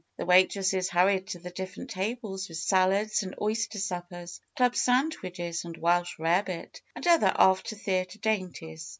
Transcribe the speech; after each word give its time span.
The 0.17 0.25
waitresses 0.25 0.89
hurried 0.89 1.27
to 1.27 1.37
the 1.37 1.51
different 1.51 1.91
tables 1.91 2.49
with 2.49 2.57
salads 2.57 3.21
and 3.21 3.35
oyster 3.39 3.77
suppers, 3.77 4.41
club 4.57 4.75
sandwiches 4.75 5.63
and 5.63 5.77
welsh 5.77 6.17
rarebit, 6.17 6.81
and 6.95 7.05
other 7.05 7.31
after 7.35 7.75
theater 7.75 8.17
dainties. 8.17 8.89